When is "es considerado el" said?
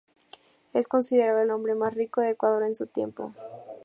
0.73-1.51